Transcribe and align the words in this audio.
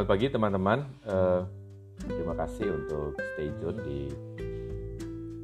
Selamat 0.00 0.16
pagi 0.16 0.32
teman-teman. 0.32 0.80
Uh, 1.04 1.44
terima 2.08 2.32
kasih 2.32 2.72
untuk 2.72 3.20
stay 3.20 3.52
tune 3.60 3.84
di 3.84 4.00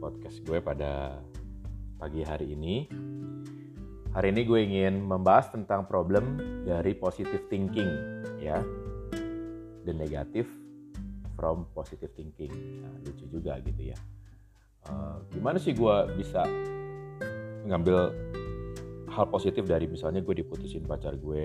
podcast 0.01 0.41
gue 0.49 0.65
pada 0.65 1.21
pagi 2.01 2.25
hari 2.25 2.57
ini. 2.57 2.89
Hari 4.17 4.33
ini 4.33 4.49
gue 4.49 4.57
ingin 4.65 5.05
membahas 5.05 5.53
tentang 5.53 5.85
problem 5.85 6.41
dari 6.65 6.97
positive 6.97 7.45
thinking, 7.53 7.85
ya, 8.41 8.57
dan 9.85 10.01
negatif 10.01 10.49
from 11.37 11.69
positive 11.77 12.17
thinking. 12.17 12.81
Nah, 12.81 12.97
lucu 13.05 13.29
juga 13.29 13.61
gitu 13.61 13.93
ya. 13.93 13.99
Uh, 14.89 15.21
gimana 15.37 15.61
sih 15.61 15.77
gue 15.77 15.97
bisa 16.17 16.49
mengambil 17.61 18.09
hal 19.13 19.29
positif 19.29 19.69
dari 19.69 19.85
misalnya 19.85 20.25
gue 20.25 20.33
diputusin 20.33 20.89
pacar 20.89 21.13
gue, 21.21 21.45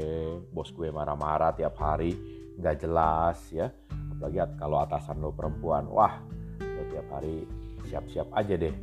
bos 0.55 0.71
gue 0.71 0.87
marah-marah 0.87 1.51
tiap 1.59 1.75
hari, 1.75 2.15
nggak 2.61 2.77
jelas 2.85 3.38
ya. 3.49 3.67
Apalagi 3.89 4.38
kalau 4.61 4.77
atasan 4.85 5.17
lo 5.17 5.33
perempuan, 5.33 5.89
wah 5.89 6.21
lo 6.61 6.84
tiap 6.93 7.07
hari 7.09 7.43
siap-siap 7.89 8.29
aja 8.37 8.55
deh 8.55 8.75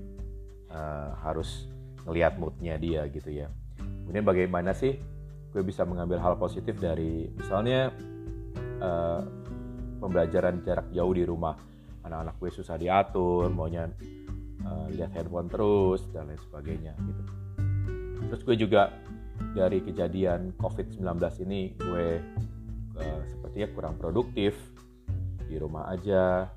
uh, 0.74 1.14
harus 1.22 1.70
ngelihat 2.04 2.36
moodnya 2.36 2.74
dia 2.76 3.06
gitu 3.08 3.30
ya. 3.30 3.46
Kemudian 3.78 4.26
bagaimana 4.26 4.74
sih 4.74 4.98
gue 5.48 5.62
bisa 5.64 5.86
mengambil 5.86 6.20
hal 6.20 6.34
positif 6.36 6.76
dari 6.76 7.30
misalnya 7.32 7.94
uh, 8.82 9.22
pembelajaran 10.02 10.60
jarak 10.66 10.90
jauh 10.90 11.14
di 11.14 11.22
rumah. 11.22 11.54
Anak-anak 12.02 12.34
gue 12.40 12.50
susah 12.50 12.76
diatur, 12.76 13.46
maunya 13.52 13.86
uh, 14.66 14.86
lihat 14.90 15.14
handphone 15.14 15.46
terus 15.46 16.02
dan 16.10 16.28
lain 16.28 16.40
sebagainya 16.40 16.92
gitu 16.98 17.22
terus 18.28 18.42
gue 18.44 18.56
juga 18.68 18.92
dari 19.54 19.80
kejadian 19.80 20.58
COVID-19 20.60 21.06
ini 21.48 21.72
gue 21.78 22.06
uh, 22.98 23.22
sepertinya 23.30 23.68
kurang 23.74 23.94
produktif 23.96 24.54
di 25.48 25.56
rumah 25.56 25.88
aja. 25.90 26.50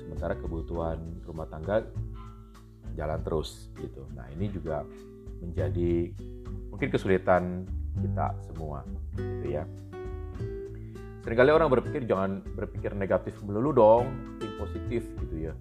Sementara 0.00 0.38
kebutuhan 0.38 1.02
rumah 1.26 1.50
tangga 1.50 1.82
jalan 2.96 3.20
terus 3.26 3.68
gitu. 3.76 4.06
Nah 4.16 4.24
ini 4.32 4.48
juga 4.48 4.86
menjadi 5.44 6.14
mungkin 6.72 6.88
kesulitan 6.88 7.68
kita 8.00 8.32
semua 8.48 8.84
gitu 9.16 9.48
ya. 9.52 9.64
Seringkali 11.26 11.50
orang 11.50 11.68
berpikir 11.68 12.06
jangan 12.06 12.38
berpikir 12.54 12.94
negatif 12.94 13.34
melulu 13.42 13.74
dong 13.74 14.04
think 14.38 14.54
positif 14.62 15.02
gitu 15.26 15.50
ya. 15.50 15.52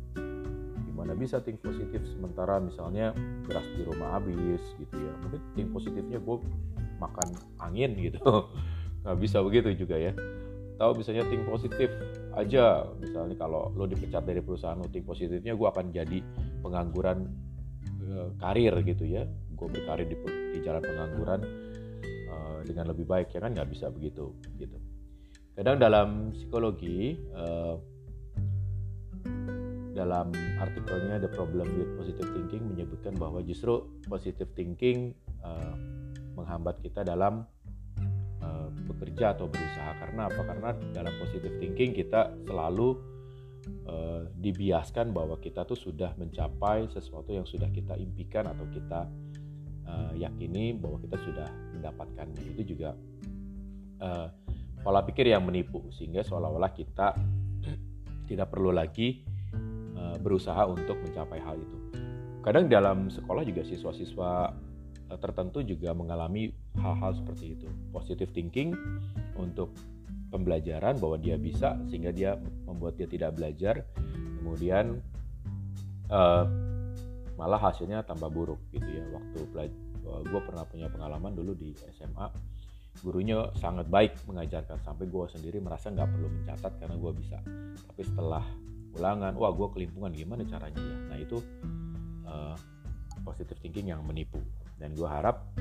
Gimana 0.85 1.17
bisa 1.17 1.41
think 1.41 1.59
positif 1.59 2.05
sementara 2.15 2.61
misalnya 2.61 3.11
beras 3.49 3.65
di 3.73 3.81
rumah 3.81 4.21
habis 4.21 4.61
gitu 4.77 4.95
ya. 4.95 5.13
Mungkin 5.25 5.41
think 5.57 5.69
positifnya 5.73 6.21
gue 6.21 6.37
makan 7.01 7.27
angin 7.59 7.91
gitu 7.99 8.21
nggak 9.05 9.17
bisa 9.21 9.37
begitu 9.45 9.85
juga 9.85 10.01
ya. 10.01 10.11
Tahu 10.75 10.91
misalnya 10.99 11.23
think 11.29 11.45
positif 11.45 11.93
aja. 12.33 12.89
Misalnya 12.97 13.37
kalau 13.37 13.71
lo 13.77 13.85
dipecat 13.85 14.25
dari 14.25 14.41
perusahaan 14.41 14.75
lo 14.75 14.89
think 14.89 15.05
positifnya 15.07 15.53
gue 15.53 15.67
akan 15.69 15.93
jadi 15.93 16.19
pengangguran 16.59 17.29
e, 18.01 18.33
karir 18.41 18.73
gitu 18.83 19.05
ya. 19.07 19.23
Gue 19.55 19.71
berkarir 19.71 20.09
di, 20.09 20.17
di 20.51 20.59
jalan 20.65 20.83
pengangguran 20.83 21.39
e, 22.03 22.35
dengan 22.67 22.91
lebih 22.91 23.05
baik 23.07 23.31
ya 23.31 23.39
kan? 23.39 23.53
Nggak 23.55 23.69
bisa 23.71 23.87
begitu 23.93 24.35
gitu. 24.59 24.75
Kadang 25.55 25.79
dalam 25.79 26.35
psikologi 26.35 27.15
e, 27.15 27.43
dalam 29.95 30.35
artikelnya 30.59 31.23
The 31.23 31.31
Problem 31.31 31.71
with 31.79 31.95
Positive 31.95 32.27
Thinking 32.35 32.67
menyebutkan 32.67 33.15
bahwa 33.15 33.39
justru 33.39 33.87
positive 34.11 34.51
thinking 34.51 35.15
uh, 35.39 35.71
menghambat 36.35 36.83
kita 36.83 37.07
dalam 37.07 37.47
uh, 37.47 37.54
bekerja 38.85 39.33
atau 39.33 39.47
berusaha 39.47 39.95
karena 39.97 40.27
apa? 40.27 40.41
Karena 40.43 40.69
dalam 40.91 41.13
positive 41.17 41.55
thinking 41.57 41.95
kita 41.95 42.35
selalu 42.45 42.99
uh, 43.87 44.27
dibiaskan 44.35 45.15
bahwa 45.15 45.39
kita 45.39 45.63
tuh 45.63 45.79
sudah 45.79 46.13
mencapai 46.19 46.91
sesuatu 46.91 47.31
yang 47.31 47.47
sudah 47.47 47.71
kita 47.71 47.95
impikan 47.95 48.51
atau 48.51 48.65
kita 48.69 49.07
uh, 49.87 50.11
yakini 50.13 50.75
bahwa 50.75 50.99
kita 50.99 51.17
sudah 51.23 51.47
mendapatkannya. 51.73 52.43
Itu 52.55 52.61
juga 52.75 52.93
uh, 54.03 54.27
pola 54.83 55.01
pikir 55.01 55.31
yang 55.31 55.47
menipu 55.47 55.81
sehingga 55.95 56.21
seolah-olah 56.21 56.71
kita 56.75 57.15
tidak 58.29 58.47
perlu 58.51 58.73
lagi 58.75 59.25
berusaha 60.15 60.65
untuk 60.65 60.97
mencapai 61.01 61.37
hal 61.37 61.57
itu. 61.57 61.77
Kadang 62.45 62.69
dalam 62.69 63.09
sekolah 63.09 63.41
juga 63.41 63.65
siswa-siswa 63.65 64.53
tertentu 65.21 65.61
juga 65.61 65.93
mengalami 65.93 66.49
hal-hal 66.77 67.13
seperti 67.17 67.57
itu. 67.57 67.67
Positive 67.93 68.29
thinking 68.33 68.73
untuk 69.37 69.73
pembelajaran 70.33 70.97
bahwa 70.97 71.15
dia 71.21 71.37
bisa 71.37 71.77
sehingga 71.87 72.09
dia 72.09 72.35
membuat 72.65 72.97
dia 72.97 73.05
tidak 73.05 73.37
belajar, 73.37 73.85
kemudian 74.41 74.99
uh, 76.09 76.45
malah 77.37 77.61
hasilnya 77.61 78.01
tambah 78.03 78.27
buruk 78.33 78.59
gitu 78.73 78.89
ya. 78.89 79.05
Waktu 79.13 79.39
belajar, 79.53 79.77
eh, 79.79 80.21
gue 80.25 80.41
pernah 80.41 80.65
punya 80.65 80.87
pengalaman 80.89 81.37
dulu 81.37 81.53
di 81.53 81.71
SMA, 81.93 82.27
gurunya 83.05 83.53
sangat 83.61 83.85
baik 83.87 84.25
mengajarkan 84.25 84.81
sampai 84.81 85.05
gue 85.05 85.25
sendiri 85.29 85.61
merasa 85.61 85.93
nggak 85.93 86.09
perlu 86.09 86.27
mencatat 86.31 86.73
karena 86.81 86.95
gue 86.97 87.11
bisa. 87.13 87.37
Tapi 87.93 88.01
setelah 88.01 88.43
ulangan 88.95 89.33
wah 89.35 89.51
gue 89.51 89.67
kelimpungan 89.75 90.11
gimana 90.15 90.41
caranya 90.47 90.79
ya 90.79 90.97
nah 91.11 91.17
itu 91.19 91.37
uh, 92.23 92.55
positive 93.27 93.59
thinking 93.59 93.91
yang 93.91 94.01
menipu 94.07 94.39
dan 94.75 94.91
gue 94.93 95.07
harap 95.07 95.55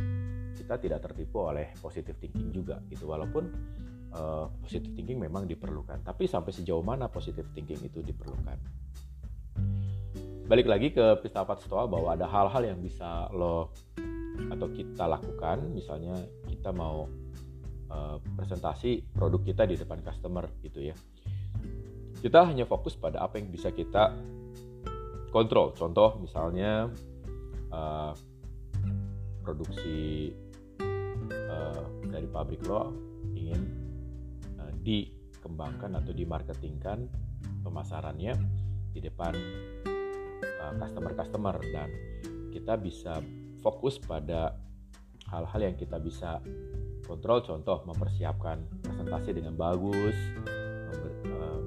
kita 0.54 0.80
tidak 0.80 1.00
tertipu 1.04 1.50
oleh 1.50 1.74
positive 1.78 2.16
thinking 2.16 2.50
juga 2.54 2.80
gitu. 2.88 3.10
Walaupun 3.10 3.44
uh, 4.14 4.46
positive 4.64 4.94
thinking 4.96 5.20
memang 5.20 5.44
diperlukan 5.44 6.00
tapi 6.06 6.24
sampai 6.24 6.54
sejauh 6.54 6.82
mana 6.82 7.10
positive 7.10 7.46
thinking 7.52 7.78
itu 7.84 8.00
diperlukan? 8.00 8.56
Balik 10.44 10.68
lagi 10.68 10.92
ke 10.92 11.24
filsafat 11.24 11.64
stoa 11.64 11.88
bahwa 11.88 12.12
ada 12.12 12.28
hal-hal 12.28 12.62
yang 12.68 12.80
bisa 12.84 13.32
lo 13.32 13.72
atau 14.52 14.68
kita 14.68 15.08
lakukan. 15.08 15.72
Misalnya 15.72 16.20
kita 16.48 16.68
mau 16.74 17.08
uh, 17.88 18.16
presentasi 18.36 19.08
produk 19.16 19.40
kita 19.40 19.62
di 19.64 19.80
depan 19.80 20.04
customer 20.04 20.44
gitu 20.60 20.84
ya. 20.84 20.96
Kita 22.20 22.44
hanya 22.48 22.64
fokus 22.64 22.96
pada 22.96 23.24
apa 23.24 23.40
yang 23.40 23.48
bisa 23.52 23.72
kita 23.72 24.12
kontrol. 25.32 25.72
Contoh 25.72 26.20
misalnya 26.20 26.92
uh, 27.72 28.12
produksi 29.44 30.32
uh, 31.28 31.84
dari 32.08 32.24
pabrik 32.24 32.64
lo 32.64 32.90
ingin 33.36 33.60
uh, 34.56 34.72
dikembangkan 34.80 36.00
atau 36.00 36.16
dimarketingkan 36.16 37.04
pemasarannya 37.60 38.32
di 38.96 39.00
depan 39.04 39.36
customer-customer 40.80 41.56
uh, 41.60 41.66
dan 41.68 41.90
kita 42.48 42.80
bisa 42.80 43.20
fokus 43.60 44.00
pada 44.00 44.56
hal-hal 45.28 45.60
yang 45.60 45.76
kita 45.76 46.00
bisa 46.00 46.40
kontrol 47.04 47.44
contoh 47.44 47.84
mempersiapkan 47.84 48.64
presentasi 48.80 49.36
dengan 49.36 49.52
bagus 49.52 50.16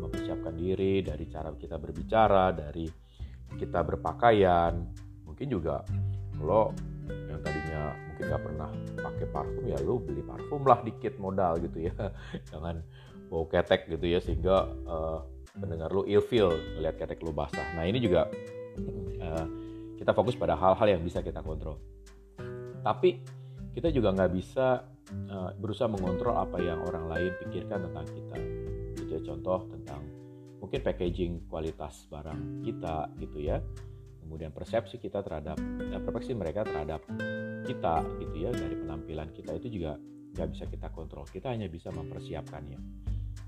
mempersiapkan 0.07 0.55
diri 0.55 1.03
dari 1.03 1.27
cara 1.27 1.51
kita 1.55 1.75
berbicara, 1.75 2.55
dari 2.55 2.87
kita 3.59 3.79
berpakaian. 3.83 4.75
Mungkin 5.27 5.47
juga 5.47 5.83
lo 6.39 6.71
tadinya 7.77 7.93
mungkin 8.09 8.23
nggak 8.25 8.43
pernah 8.43 8.69
pakai 8.97 9.25
parfum 9.29 9.65
ya 9.69 9.77
lo 9.85 10.01
beli 10.01 10.23
parfum 10.25 10.61
lah 10.65 10.79
dikit 10.81 11.13
modal 11.21 11.61
gitu 11.61 11.77
ya. 11.85 11.95
Jangan 12.51 12.81
bau 13.27 13.45
ketek 13.45 13.91
gitu 13.91 14.05
ya 14.07 14.19
sehingga 14.23 14.65
uh, 14.87 15.19
pendengar 15.57 15.91
lo 15.91 16.07
ilfeel 16.07 16.49
melihat 16.77 17.05
ketek 17.05 17.21
lo 17.21 17.31
basah. 17.33 17.65
Nah 17.77 17.85
ini 17.85 18.01
juga 18.01 18.29
uh, 19.21 19.45
kita 19.97 20.11
fokus 20.13 20.37
pada 20.37 20.57
hal-hal 20.57 20.97
yang 20.97 21.01
bisa 21.05 21.21
kita 21.21 21.41
kontrol. 21.45 21.77
Tapi 22.81 23.21
kita 23.77 23.93
juga 23.93 24.13
nggak 24.13 24.31
bisa 24.33 24.85
uh, 25.29 25.49
berusaha 25.57 25.89
mengontrol 25.89 26.37
apa 26.37 26.57
yang 26.61 26.81
orang 26.81 27.05
lain 27.09 27.31
pikirkan 27.45 27.85
tentang 27.89 28.05
kita. 28.09 28.37
Gitu 28.97 29.11
ya, 29.13 29.21
contoh 29.21 29.69
tentang 29.69 30.01
mungkin 30.57 30.81
packaging 30.81 31.45
kualitas 31.45 32.09
barang 32.09 32.65
kita 32.65 33.13
gitu 33.21 33.37
ya 33.45 33.61
kemudian 34.27 34.51
persepsi 34.51 34.99
kita 34.99 35.23
terhadap 35.23 35.55
ya, 35.87 36.03
persepsi 36.03 36.35
mereka 36.35 36.67
terhadap 36.67 36.99
kita 37.63 38.03
gitu 38.19 38.35
ya 38.35 38.51
dari 38.51 38.75
penampilan 38.75 39.31
kita 39.31 39.55
itu 39.55 39.79
juga 39.79 39.95
nggak 40.35 40.47
bisa 40.51 40.67
kita 40.67 40.91
kontrol. 40.91 41.23
Kita 41.23 41.55
hanya 41.55 41.71
bisa 41.71 41.87
mempersiapkannya 41.95 42.79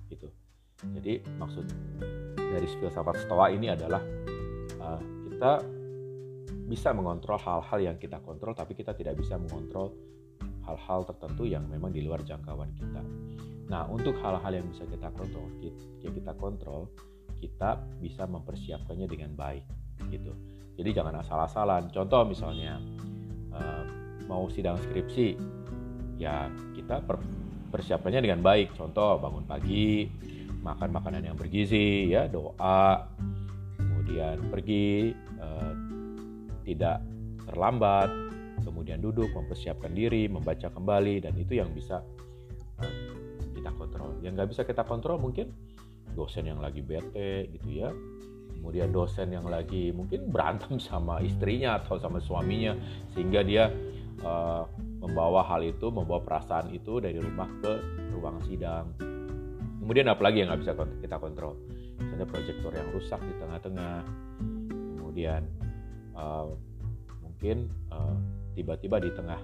gitu. 0.07 0.31
Jadi 0.79 1.19
maksud 1.35 1.67
dari 2.39 2.67
filsafat 2.79 3.27
stoa 3.27 3.51
ini 3.51 3.67
adalah 3.67 3.99
uh, 4.79 5.01
kita 5.27 5.51
bisa 6.71 6.95
mengontrol 6.95 7.35
hal-hal 7.35 7.79
yang 7.83 7.97
kita 7.99 8.23
kontrol 8.23 8.55
tapi 8.55 8.79
kita 8.79 8.95
tidak 8.95 9.19
bisa 9.19 9.35
mengontrol 9.35 9.91
hal-hal 10.63 11.03
tertentu 11.03 11.43
yang 11.43 11.67
memang 11.67 11.91
di 11.91 11.99
luar 12.07 12.23
jangkauan 12.23 12.71
kita. 12.79 13.03
Nah, 13.69 13.85
untuk 13.85 14.17
hal-hal 14.21 14.49
yang 14.49 14.65
bisa 14.69 14.85
kita 14.89 15.13
kontrol, 15.13 15.45
yang 16.01 16.13
kita 16.13 16.33
kontrol, 16.37 16.89
kita 17.37 17.77
bisa 18.01 18.25
mempersiapkannya 18.25 19.05
dengan 19.05 19.37
baik, 19.37 19.65
gitu. 20.09 20.33
Jadi 20.79 20.95
jangan 20.95 21.19
asal-asalan. 21.19 21.91
Contoh 21.91 22.23
misalnya 22.23 22.79
uh, 23.51 23.83
mau 24.31 24.47
sidang 24.47 24.79
skripsi, 24.79 25.35
ya 26.15 26.47
kita 26.71 27.03
per 27.03 27.19
persiapannya 27.67 28.23
dengan 28.23 28.39
baik. 28.39 28.79
Contoh 28.79 29.19
bangun 29.19 29.43
pagi, 29.43 30.07
makan 30.59 30.89
makanan 30.91 31.23
yang 31.23 31.37
bergizi 31.39 32.11
ya 32.11 32.27
doa 32.27 33.07
kemudian 33.79 34.37
pergi 34.51 35.15
uh, 35.39 35.73
tidak 36.67 36.99
terlambat 37.47 38.11
kemudian 38.61 38.99
duduk 38.99 39.31
mempersiapkan 39.31 39.95
diri 39.95 40.27
membaca 40.27 40.67
kembali 40.67 41.23
dan 41.23 41.33
itu 41.39 41.63
yang 41.63 41.71
bisa 41.71 42.03
uh, 42.83 42.93
kita 43.55 43.71
kontrol 43.79 44.19
yang 44.19 44.35
nggak 44.35 44.51
bisa 44.51 44.67
kita 44.67 44.83
kontrol 44.83 45.15
mungkin 45.15 45.55
dosen 46.13 46.51
yang 46.51 46.59
lagi 46.59 46.83
bete 46.83 47.47
gitu 47.55 47.69
ya 47.87 47.89
kemudian 48.59 48.91
dosen 48.91 49.31
yang 49.31 49.47
lagi 49.47 49.95
mungkin 49.95 50.27
berantem 50.27 50.77
sama 50.91 51.23
istrinya 51.23 51.79
atau 51.79 51.95
sama 51.95 52.19
suaminya 52.19 52.75
sehingga 53.15 53.41
dia 53.41 53.71
uh, 54.21 54.67
membawa 54.99 55.47
hal 55.47 55.63
itu 55.63 55.87
membawa 55.87 56.19
perasaan 56.19 56.75
itu 56.75 56.99
dari 56.99 57.17
rumah 57.17 57.47
ke 57.63 57.73
ruang 58.11 58.43
sidang. 58.43 58.91
Kemudian 59.79 60.11
apalagi 60.11 60.43
yang 60.43 60.51
nggak 60.51 60.61
bisa 60.61 60.73
kita 60.75 61.17
kontrol? 61.17 61.55
Misalnya 61.97 62.27
proyektor 62.27 62.71
yang 62.75 62.87
rusak 62.93 63.19
di 63.23 63.33
tengah-tengah. 63.39 63.95
Kemudian 64.99 65.41
uh, 66.13 66.51
mungkin 67.23 67.71
uh, 67.89 68.13
tiba-tiba 68.53 68.99
di 68.99 69.09
tengah 69.15 69.39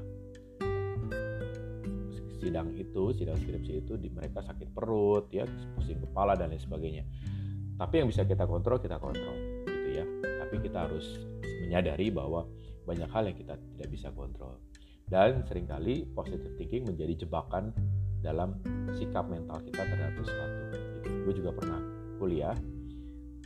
sidang 2.45 2.77
itu 2.77 3.09
sidang 3.18 3.41
skripsi 3.41 3.81
itu 3.81 3.97
di 3.97 4.13
mereka 4.13 4.45
sakit 4.45 4.69
perut 4.69 5.25
ya 5.33 5.50
pusing 5.73 5.97
kepala 5.97 6.38
dan 6.38 6.53
lain 6.53 6.61
sebagainya 6.61 7.01
tapi 7.75 8.04
yang 8.04 8.07
bisa 8.07 8.24
kita 8.24 8.48
kontrol 8.48 8.80
kita 8.80 8.98
kontrol 9.00 9.36
gitu 9.68 9.89
ya 10.01 10.06
tapi 10.44 10.56
kita 10.63 10.88
harus 10.88 11.19
menyadari 11.66 12.13
bahwa 12.13 12.48
banyak 12.86 13.10
hal 13.10 13.24
yang 13.25 13.38
kita 13.38 13.57
tidak 13.57 13.88
bisa 13.89 14.07
kontrol 14.13 14.62
dan 15.06 15.45
sering 15.45 15.69
kali 15.69 16.06
positive 16.18 16.54
thinking 16.57 16.86
menjadi 16.86 17.25
jebakan 17.25 17.69
dalam 18.25 18.57
sikap 18.98 19.30
mental 19.30 19.62
kita 19.62 19.86
terhadap 19.86 20.18
sesuatu. 20.18 20.62
Gitu. 20.74 21.10
Gue 21.30 21.33
juga 21.38 21.51
pernah 21.54 21.80
kuliah 22.18 22.57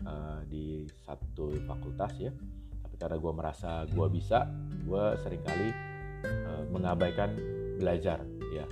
uh, 0.08 0.40
di 0.48 0.88
satu 1.04 1.52
fakultas 1.68 2.16
ya, 2.16 2.32
tapi 2.80 2.96
karena 2.96 3.20
gue 3.20 3.34
merasa 3.36 3.84
gue 3.92 4.08
bisa, 4.08 4.48
gue 4.88 5.04
sering 5.20 5.44
kali 5.44 5.70
uh, 6.24 6.64
mengabaikan 6.72 7.36
belajar 7.76 8.24
ya, 8.56 8.64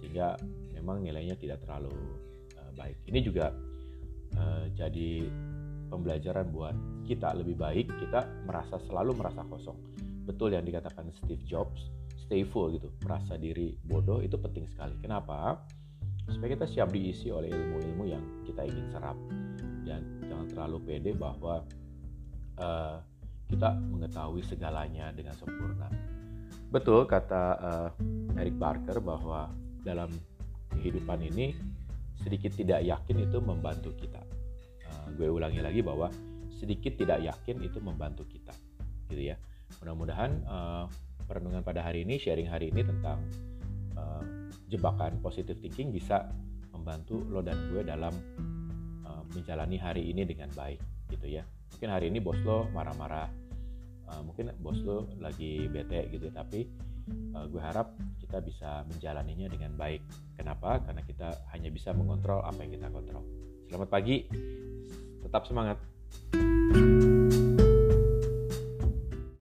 sehingga 0.00 0.40
memang 0.72 1.04
nilainya 1.04 1.36
tidak 1.36 1.60
terlalu 1.60 1.92
uh, 2.56 2.72
baik. 2.72 3.04
Ini 3.04 3.20
juga 3.20 3.52
uh, 4.36 4.66
jadi 4.76 5.26
pembelajaran 5.90 6.50
buat 6.54 6.76
kita 7.08 7.34
lebih 7.34 7.58
baik. 7.58 7.90
Kita 7.90 8.46
merasa 8.46 8.78
selalu 8.86 9.18
merasa 9.18 9.42
kosong. 9.46 9.78
Betul 10.26 10.54
yang 10.54 10.62
dikatakan 10.62 11.10
Steve 11.10 11.42
Jobs 11.42 12.00
stay 12.30 12.46
full 12.46 12.70
gitu 12.78 12.86
merasa 13.02 13.34
diri 13.34 13.74
bodoh 13.82 14.22
itu 14.22 14.38
penting 14.38 14.62
sekali 14.70 14.94
kenapa 15.02 15.58
supaya 16.30 16.54
kita 16.54 16.62
siap 16.70 16.94
diisi 16.94 17.26
oleh 17.34 17.50
ilmu-ilmu 17.50 18.06
yang 18.06 18.22
kita 18.46 18.62
ingin 18.70 18.86
serap 18.94 19.18
dan 19.82 20.06
jangan 20.30 20.46
terlalu 20.46 20.78
pede 20.86 21.10
bahwa 21.18 21.66
uh, 22.62 23.02
kita 23.50 23.74
mengetahui 23.82 24.46
segalanya 24.46 25.10
dengan 25.10 25.34
sempurna 25.34 25.90
betul 26.70 27.02
kata 27.02 27.42
uh, 27.58 27.90
Eric 28.38 28.54
Barker 28.62 29.02
bahwa 29.02 29.50
dalam 29.82 30.14
kehidupan 30.78 31.26
ini 31.26 31.58
sedikit 32.20 32.52
tidak 32.52 32.84
yakin 32.84 33.16
itu 33.24 33.38
membantu 33.40 33.96
kita 33.96 34.20
uh, 34.86 35.06
gue 35.16 35.28
ulangi 35.28 35.64
lagi 35.64 35.80
bahwa 35.80 36.12
sedikit 36.52 36.96
tidak 37.00 37.24
yakin 37.24 37.64
itu 37.64 37.80
membantu 37.80 38.28
kita 38.28 38.52
gitu 39.08 39.32
ya 39.32 39.36
mudah-mudahan 39.80 40.30
uh, 40.44 40.84
perenungan 41.30 41.62
pada 41.62 41.86
hari 41.86 42.02
ini, 42.02 42.18
sharing 42.18 42.50
hari 42.50 42.74
ini 42.74 42.82
tentang 42.82 43.22
uh, 43.94 44.26
jebakan 44.66 45.22
positive 45.22 45.62
thinking 45.62 45.94
bisa 45.94 46.26
membantu 46.74 47.22
lo 47.30 47.38
dan 47.38 47.70
gue 47.70 47.86
dalam 47.86 48.10
uh, 49.06 49.22
menjalani 49.30 49.78
hari 49.78 50.10
ini 50.10 50.26
dengan 50.26 50.50
baik 50.58 50.82
gitu 51.06 51.30
ya. 51.30 51.46
Mungkin 51.70 51.86
hari 51.86 52.10
ini 52.10 52.18
bos 52.18 52.42
lo 52.42 52.66
marah-marah, 52.74 53.30
uh, 54.10 54.22
mungkin 54.26 54.50
bos 54.58 54.78
lo 54.82 55.06
lagi 55.22 55.70
bete 55.70 56.10
gitu, 56.10 56.28
tapi 56.34 56.66
uh, 57.34 57.46
gue 57.46 57.62
harap 57.62 57.94
kita 58.18 58.42
bisa 58.42 58.82
menjalaninya 58.90 59.46
dengan 59.50 59.72
baik. 59.78 60.02
Kenapa? 60.34 60.82
Karena 60.82 61.02
kita 61.06 61.28
hanya 61.54 61.70
bisa 61.70 61.94
mengontrol 61.94 62.42
apa 62.42 62.58
yang 62.66 62.74
kita 62.74 62.88
kontrol. 62.90 63.22
Selamat 63.70 63.88
pagi, 63.90 64.26
tetap 65.22 65.46
semangat. 65.46 65.78